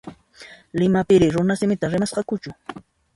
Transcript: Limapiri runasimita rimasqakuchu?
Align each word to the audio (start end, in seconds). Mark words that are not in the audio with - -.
Limapiri 0.79 1.27
runasimita 1.35 1.85
rimasqakuchu? 1.93 2.51